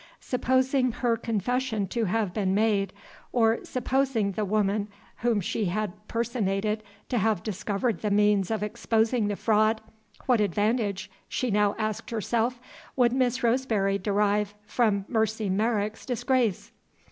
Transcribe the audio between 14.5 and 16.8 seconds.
from Mercy Merrick's disgrace?